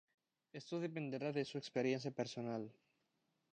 [0.59, 2.63] Esto dependerá de su experiencia personal.